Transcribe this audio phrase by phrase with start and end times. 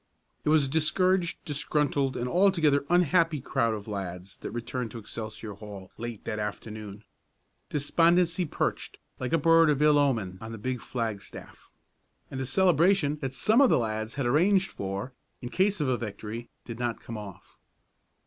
[0.43, 5.53] It was a discouraged, disgruntled and altogether unhappy crowd of lads that returned to Excelsior
[5.53, 7.03] Hall late that afternoon.
[7.69, 11.69] Despondency perched like a bird of ill omen on the big flagstaff;
[12.31, 15.97] and a celebration that some of the lads had arranged for, in case of a
[15.99, 17.59] victory, did not come off.